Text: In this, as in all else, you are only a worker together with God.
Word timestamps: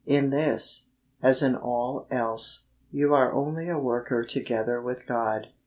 In 0.07 0.31
this, 0.31 0.87
as 1.21 1.43
in 1.43 1.55
all 1.55 2.07
else, 2.09 2.65
you 2.89 3.13
are 3.13 3.31
only 3.31 3.69
a 3.69 3.77
worker 3.77 4.23
together 4.25 4.81
with 4.81 5.05
God. 5.05 5.49